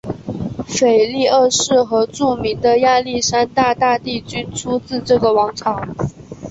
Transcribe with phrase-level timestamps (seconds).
[0.67, 5.79] 腓力二世和著名的亚历山大大帝均出自这个王朝。